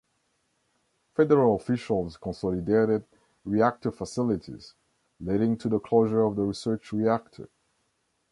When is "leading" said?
5.19-5.55